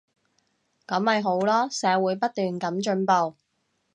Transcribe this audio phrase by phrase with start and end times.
[0.87, 3.35] 噉咪好囉，社會不斷噉進步